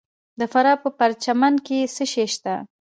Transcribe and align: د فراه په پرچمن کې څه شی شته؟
د 0.39 0.41
فراه 0.51 0.77
په 0.83 0.89
پرچمن 0.99 1.53
کې 1.65 1.79
څه 1.95 2.03
شی 2.11 2.25
شته؟ 2.33 2.55